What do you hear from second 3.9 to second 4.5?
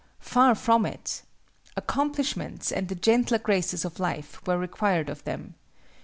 life